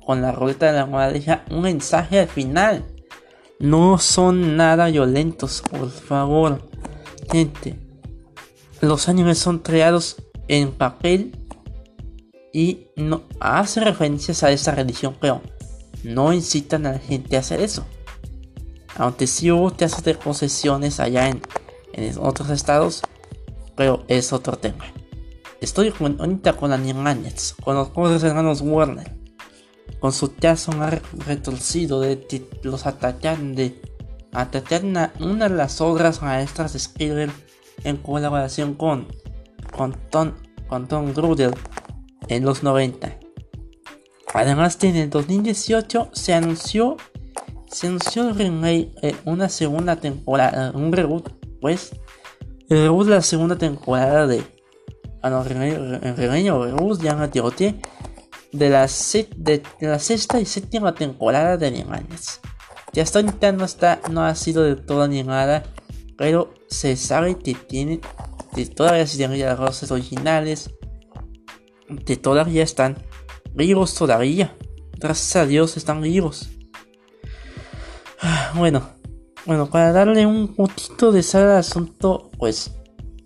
con 0.05 0.23
la 0.23 0.33
ruleta 0.33 0.67
de 0.67 0.73
la 0.73 0.87
moraleja 0.87 1.45
un 1.51 1.63
mensaje 1.63 2.21
al 2.21 2.29
final. 2.29 2.85
No 3.61 3.99
son 3.99 4.57
nada 4.57 4.87
violentos, 4.87 5.63
por 5.71 5.91
favor. 5.91 6.67
Gente, 7.31 7.79
los 8.81 9.09
animes 9.09 9.39
son 9.39 9.59
creados 9.59 10.17
en 10.49 10.73
papel 10.73 11.44
y 12.55 12.87
no 12.95 13.25
hace 13.41 13.81
referencias 13.81 14.45
a 14.45 14.53
esa 14.53 14.71
religión, 14.71 15.17
pero 15.21 15.43
no 16.05 16.33
incitan 16.33 16.87
a 16.87 16.93
la 16.93 16.99
gente 17.01 17.37
a 17.37 17.41
hacer 17.41 17.61
eso. 17.61 17.85
Aunque 18.97 19.27
sí 19.27 19.51
hubo 19.51 19.73
tasas 19.73 20.05
de 20.05 20.15
posesiones 20.15 21.01
allá 21.01 21.29
en, 21.29 21.43
en 21.95 22.17
otros 22.17 22.51
estados, 22.51 23.03
pero 23.75 24.05
es 24.07 24.33
otro 24.33 24.57
tema. 24.57 24.85
Estoy 25.61 25.91
con, 25.91 26.21
ahorita 26.21 26.53
con 26.53 26.73
Animaniacs, 26.73 27.55
con 27.55 27.75
los 27.75 27.89
pobres 27.89 28.23
hermanos 28.23 28.61
Warner, 28.61 29.17
con 29.99 30.13
su 30.13 30.29
teatro 30.29 30.75
retorcido 31.27 32.01
de 32.01 32.25
los 32.63 32.87
atacan 32.87 33.57
de 33.57 33.81
atacan 34.31 35.11
una 35.19 35.49
de 35.49 35.57
las 35.57 35.81
obras 35.81 36.23
maestras 36.23 36.73
de 36.73 36.79
Spielberg 36.79 37.33
en 37.83 37.97
colaboración 37.97 38.75
con 38.75 39.09
con 39.77 39.93
Tom, 40.11 40.35
con 40.69 40.87
Tom 40.87 41.13
Grudel 41.13 41.53
en 42.29 42.45
los 42.45 42.63
90. 42.63 43.19
Además, 44.35 44.79
en 44.83 44.97
el 44.97 45.11
2018 45.11 46.11
se 46.13 46.35
anunció 46.35 46.97
se 47.75 47.89
anunció 47.89 48.31
eh, 48.39 49.17
una 49.25 49.49
segunda 49.49 49.97
temporada, 49.97 50.71
un 50.77 50.93
reboot, 50.93 51.29
pues 51.61 51.91
el 52.69 52.83
reboot 52.83 53.07
de 53.07 53.15
la 53.17 53.23
segunda 53.23 53.59
temporada 53.59 54.29
de 54.29 54.45
ah 55.23 55.31
no, 55.31 55.43
reboot 55.43 57.03
ya 57.03 57.17
de 58.53 58.71
la, 58.71 58.89
de, 59.37 59.63
la 59.81 59.99
sexta 59.99 60.41
y 60.41 60.47
séptima 60.47 60.95
temporada 60.95 61.57
de 61.57 61.67
Animales. 61.67 62.41
Ya 62.93 63.03
hasta 63.03 63.19
ahorita 63.19 63.51
no 63.51 63.65
está, 63.65 64.01
no 64.09 64.25
ha 64.25 64.37
sido 64.37 64.63
de 64.63 64.77
todo 64.77 65.03
animada, 65.03 65.65
pero 66.17 66.55
se 66.69 66.95
sabe 66.95 67.37
que 67.39 67.55
tiene, 67.55 68.01
que 68.55 68.67
todavía 68.67 69.05
se 69.09 69.17
tienen 69.17 69.41
las 69.41 69.59
voces 69.59 69.91
originales, 69.91 70.71
que 72.05 72.17
todavía 72.17 72.63
están 72.63 72.99
vivos 73.55 73.95
todavía. 73.95 74.55
Gracias 74.99 75.37
a 75.37 75.47
Dios 75.47 75.77
están 75.77 76.01
vivos. 76.01 76.51
Bueno, 78.55 78.89
bueno, 79.47 79.69
para 79.69 79.93
darle 79.93 80.27
un 80.27 80.55
poquito 80.55 81.13
de 81.13 81.23
sal 81.23 81.43
al 81.43 81.59
asunto, 81.59 82.31
pues 82.39 82.73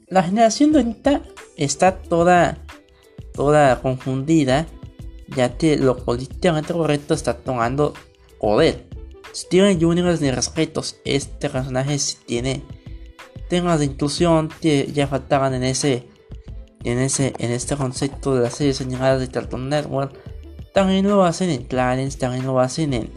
la 0.09 0.23
generación 0.23 0.73
de 0.73 0.81
ahorita 0.81 1.23
está 1.57 1.99
toda, 1.99 2.65
toda 3.35 3.81
confundida, 3.81 4.67
ya 5.29 5.57
que 5.57 5.77
lo 5.77 5.97
políticamente 6.05 6.73
correcto 6.73 7.15
está 7.15 7.35
tomando 7.35 7.95
poder. 8.41 8.89
Steven 9.35 9.85
Universe 9.85 10.25
ni 10.25 10.31
respetos, 10.31 10.97
este 11.05 11.51
personaje 11.51 11.99
si 11.99 12.17
tiene 12.17 12.65
temas 13.49 13.79
de 13.79 13.87
inclusión 13.87 14.49
que 14.61 14.91
ya 14.93 15.07
faltaban 15.07 15.55
en 15.55 15.65
ese, 15.65 16.09
en 16.85 16.99
ese, 16.99 17.35
en 17.39 17.51
este 17.51 17.77
concepto 17.77 18.35
de 18.35 18.43
las 18.43 18.55
series 18.55 18.81
animadas 18.81 19.21
de 19.21 19.29
Cartoon 19.29 19.69
Network. 19.69 20.15
También 20.73 21.09
lo 21.09 21.25
hacen 21.25 21.51
en 21.51 21.65
Clarence, 21.65 22.19
también 22.19 22.47
lo 22.47 22.59
hacen 22.61 22.95
en, 22.95 23.11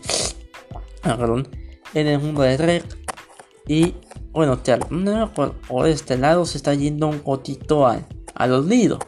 ah, 1.04 1.18
perdón, 1.18 1.48
en 1.94 2.08
el 2.08 2.20
mundo 2.20 2.42
de 2.42 2.58
Rec. 2.58 2.86
Y 3.68 3.96
bueno, 4.32 4.62
por, 5.34 5.54
por 5.54 5.88
este 5.88 6.18
lado 6.18 6.46
se 6.46 6.58
está 6.58 6.74
yendo 6.74 7.08
un 7.08 7.20
poquito 7.20 7.88
al, 7.88 8.06
al 8.34 8.54
olvido. 8.54 9.00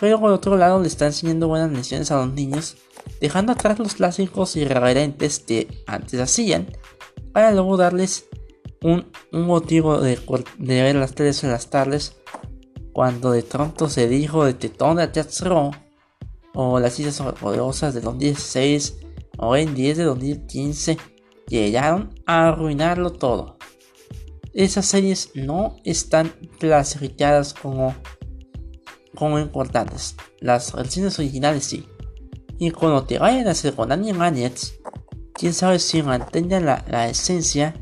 Pero 0.00 0.18
por 0.18 0.32
otro 0.32 0.56
lado 0.56 0.80
le 0.80 0.88
está 0.88 1.06
enseñando 1.06 1.48
buenas 1.48 1.70
lecciones 1.70 2.10
a 2.10 2.16
los 2.16 2.32
niños, 2.32 2.76
dejando 3.20 3.52
atrás 3.52 3.78
los 3.78 3.94
clásicos 3.94 4.56
irreverentes 4.56 5.40
que 5.40 5.68
antes 5.86 6.18
hacían, 6.20 6.68
para 7.32 7.52
luego 7.52 7.76
darles 7.76 8.26
un, 8.82 9.06
motivo 9.30 10.00
de, 10.00 10.18
ver 10.58 10.96
las 10.96 11.14
teles 11.14 11.44
en 11.44 11.50
las 11.50 11.68
tardes, 11.68 12.16
cuando 12.92 13.32
de 13.32 13.42
pronto 13.42 13.88
se 13.88 14.08
dijo 14.08 14.44
de 14.44 14.54
Tetón 14.54 14.96
de 14.96 15.08
Teatro, 15.08 15.70
o 16.54 16.80
las 16.80 16.98
islas 16.98 17.20
poderosas 17.34 17.94
de 17.94 18.00
2016, 18.00 18.98
o 19.38 19.56
en 19.56 19.74
10 19.74 19.98
de 19.98 20.04
2015, 20.04 20.98
llegaron 21.48 22.14
a 22.26 22.48
arruinarlo 22.48 23.12
todo. 23.12 23.56
Esas 24.52 24.86
series 24.86 25.30
no 25.34 25.76
están 25.84 26.32
clasificadas 26.58 27.54
como, 27.54 27.94
como 29.14 29.38
importantes. 29.38 30.16
Las 30.40 30.72
versiones 30.72 31.18
originales 31.18 31.64
sí. 31.64 31.86
Y 32.58 32.72
cuando 32.72 33.04
te 33.04 33.18
vayan 33.18 33.46
a 33.46 33.52
hacer 33.52 33.74
con 33.74 33.92
Animaniacs, 33.92 34.74
quién 35.32 35.54
sabe 35.54 35.78
si 35.78 36.02
mantengan 36.02 36.66
la, 36.66 36.84
la 36.88 37.08
esencia 37.08 37.74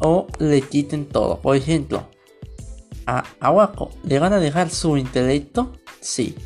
o 0.00 0.26
le 0.38 0.60
quiten 0.60 1.08
todo. 1.08 1.40
Por 1.40 1.56
ejemplo, 1.56 2.08
a 3.06 3.24
Awako 3.40 3.90
le 4.04 4.18
van 4.18 4.32
a 4.32 4.38
dejar 4.38 4.70
su 4.70 4.96
intelecto, 4.96 5.72
sí. 6.00 6.36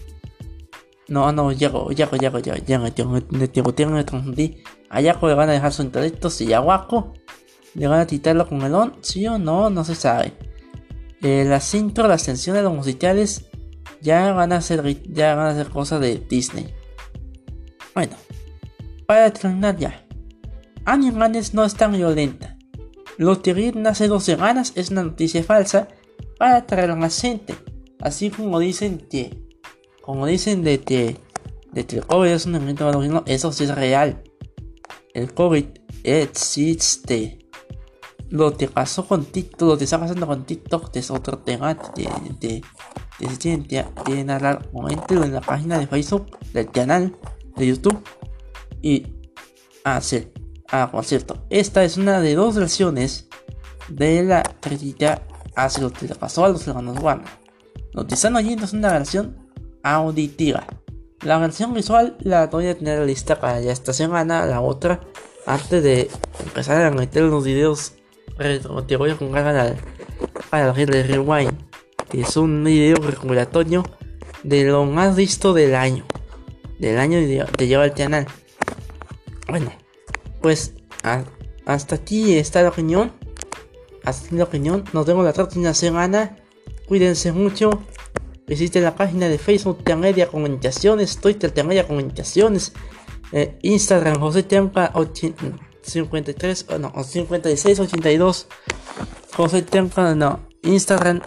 No, 1.09 1.31
no, 1.33 1.53
ya, 1.53 1.71
ya, 1.95 2.11
ya, 2.11 2.19
ya, 2.19 2.39
ya, 2.41 2.57
ya, 2.57 2.93
ya, 2.93 3.87
me 3.87 4.05
confundí. 4.05 4.63
A 4.91 5.01
Yako 5.01 5.29
le 5.29 5.35
van 5.35 5.49
a 5.51 5.53
dejar 5.53 5.73
su 5.73 5.83
intelecto, 5.83 6.31
sí. 6.31 6.53
A 6.53 6.61
Wako 6.61 7.15
le 7.75 7.87
van 7.87 8.01
a 8.01 8.07
quitarlo 8.07 8.49
con 8.49 8.59
melón, 8.59 8.95
sí 9.03 9.27
o 9.27 9.39
no, 9.39 9.71
no 9.71 9.85
se 9.85 9.95
sabe. 9.95 10.33
Eh, 11.23 11.45
las 11.47 11.73
intro, 11.75 12.09
las 12.09 12.25
tensiones, 12.25 12.63
los 12.63 12.75
musicales 12.75 13.47
ya 14.01 14.33
van 14.33 14.53
a 14.53 14.61
ser, 14.61 15.03
ya 15.13 15.35
van 15.35 15.49
a 15.49 15.55
ser 15.55 15.69
cosas 15.71 16.01
de 16.01 16.19
Disney. 16.29 16.75
Bueno, 17.95 18.17
para 19.07 19.33
terminar 19.33 19.77
ya. 19.77 20.07
Animales 20.85 21.55
no 21.55 21.65
es 21.65 21.75
tan 21.75 21.93
violenta. 21.93 22.57
Lo 23.17 23.43
que 23.43 23.73
hace 23.87 24.09
dos 24.09 24.25
semanas 24.25 24.73
es 24.75 24.91
una 24.91 25.03
noticia 25.03 25.43
falsa 25.43 25.89
para 26.39 26.57
atraer 26.57 26.91
a 26.91 26.97
la 26.97 27.11
gente. 27.11 27.55
Así 28.01 28.31
como 28.31 28.59
dicen 28.59 28.99
que, 29.11 29.43
como 30.03 30.27
dicen 30.27 30.63
de 30.63 30.81
que, 30.81 31.17
de 31.73 31.87
que 31.87 31.97
el 31.97 32.07
COVID 32.07 32.29
es 32.29 32.47
un 32.47 32.57
evento 32.57 32.85
malogino, 32.85 33.23
eso 33.27 33.53
sí 33.53 33.65
es 33.65 33.75
real. 33.75 34.23
El 35.15 35.33
COVID 35.33 35.65
existe. 36.05 37.39
Lo 38.29 38.57
que 38.57 38.67
pasó 38.67 39.07
con 39.07 39.25
TikTok, 39.25 39.69
lo 39.69 39.79
que 39.79 39.85
está 39.85 40.01
pasando 40.01 40.27
con 40.27 40.45
TikTok 40.45 40.95
es 40.97 41.11
otro 41.13 41.39
tema 41.39 41.75
de, 41.75 42.09
de, 42.41 42.63
de, 43.21 43.57
de, 43.59 43.85
de 44.05 44.33
hablar 44.33 44.69
en 44.75 45.33
la 45.33 45.41
página 45.41 45.79
de 45.79 45.87
Facebook 45.87 46.37
del 46.53 46.69
canal 46.71 47.17
de 47.57 47.67
YouTube. 47.69 48.03
Y, 48.83 49.07
ah, 49.85 50.01
sí, 50.01 50.29
ah, 50.71 50.91
por 50.91 51.05
cierto, 51.05 51.47
esta 51.51 51.85
es 51.85 51.97
una 51.97 52.21
de 52.21 52.35
dos 52.35 52.57
versiones 52.57 53.29
de 53.89 54.25
la 54.25 54.43
crítica 54.43 55.23
hacia 55.57 55.83
lo 55.83 55.93
que 55.93 56.07
le 56.07 56.15
pasó 56.15 56.45
a 56.45 56.49
los 56.49 56.67
hermanos 56.69 56.99
Warner. 57.01 57.29
Lo 57.93 58.07
que 58.07 58.15
están 58.15 58.37
oyendo 58.37 58.65
es 58.65 58.73
una 58.73 58.93
versión 58.93 59.37
auditiva. 59.83 60.65
La 61.23 61.39
versión 61.39 61.75
visual 61.75 62.17
la 62.21 62.47
voy 62.47 62.69
a 62.69 62.79
tener 62.79 63.05
lista 63.05 63.41
para 63.41 63.61
ya 63.61 63.73
esta 63.73 63.93
semana, 63.93 64.47
la 64.47 64.61
otra, 64.61 65.01
antes 65.47 65.83
de 65.83 66.11
empezar 66.45 66.85
a 66.85 66.91
meter 66.91 67.23
los 67.25 67.45
videos 67.45 67.95
te 68.87 68.97
voy 68.97 69.11
a 69.11 69.17
jugar 69.17 69.47
al, 69.47 69.77
al 70.51 70.75
Rewind, 70.75 71.53
que 72.11 72.21
es 72.21 72.37
un 72.37 72.63
video 72.63 72.97
regulatorio 72.97 73.83
de 74.43 74.65
lo 74.65 74.85
más 74.85 75.17
visto 75.17 75.55
del 75.55 75.75
año, 75.75 76.05
del 76.79 76.99
año 76.99 77.19
de 77.19 77.67
lleva 77.67 77.87
el 77.87 77.95
canal. 77.95 78.27
Bueno, 79.49 79.73
pues 80.43 80.75
hasta 81.65 81.95
aquí 81.95 82.37
está 82.37 82.63
la 82.63 82.69
opinión 82.69 83.13
hasta 84.07 84.35
la 84.35 84.45
opinión. 84.45 84.85
Nos 84.93 85.05
vemos 85.05 85.25
la 85.25 85.35
próxima 85.35 85.75
semana. 85.75 86.37
Cuídense 86.89 87.33
mucho. 87.33 87.83
Visiten 88.47 88.85
la 88.85 88.95
página 88.95 89.29
de 89.29 89.39
Facebook 89.39 89.83
Media 89.97 90.29
Comunicaciones, 90.29 91.19
Twitter 91.19 91.53
Media 91.65 91.85
Comunicaciones, 91.87 92.73
eh, 93.33 93.59
Instagram 93.63 94.21
José 94.21 94.45
Tianca 94.45 94.93
53, 95.83 96.67
no, 96.81 96.93
5682. 96.95 98.47
José 99.37 99.63
Tianca, 99.63 100.15
no, 100.15 100.47
Instagram. 100.63 101.23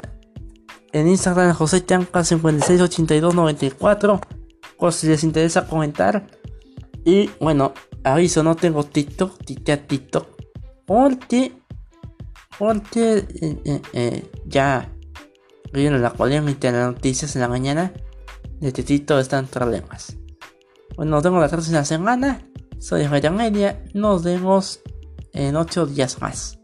En 0.94 1.08
Instagram 1.10 1.54
José 1.54 1.82
Tianca 1.82 2.24
568294. 2.24 4.22
Por 4.78 4.94
si 4.94 5.08
les 5.08 5.26
interesa 5.26 5.68
comentar. 5.68 6.26
Y 7.04 7.30
bueno, 7.42 7.74
aviso, 8.04 8.44
no 8.44 8.56
tengo 8.56 8.86
TikTok, 8.86 9.44
TikTok, 9.44 9.88
TikTok. 9.88 10.28
Porque 10.86 11.59
porque 12.60 13.26
eh, 13.41 13.58
eh, 13.63 13.82
eh, 13.93 14.32
ya 14.45 14.93
vieron 15.72 16.02
la 16.02 16.13
polémica 16.13 16.67
en 16.67 16.76
las 16.76 16.93
noticias 16.93 17.36
en 17.36 17.41
la 17.41 17.48
mañana 17.48 17.93
de 18.60 18.72
Titito 18.74 19.17
están 19.17 19.48
problemas. 19.48 20.17
Bueno, 20.98 21.12
nos 21.12 21.24
vemos 21.24 21.41
la 21.41 21.48
próxima 21.48 21.86
semana. 21.86 22.45
Soy 22.78 23.08
Media. 23.08 23.82
Nos 23.93 24.24
vemos 24.24 24.82
en 25.32 25.56
8 25.56 25.86
días 25.86 26.22
más. 26.22 26.59